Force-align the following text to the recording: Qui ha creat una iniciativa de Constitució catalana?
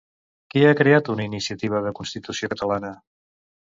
Qui 0.53 0.63
ha 0.69 0.79
creat 0.79 1.13
una 1.15 1.27
iniciativa 1.29 1.85
de 1.87 1.95
Constitució 2.03 2.55
catalana? 2.59 2.95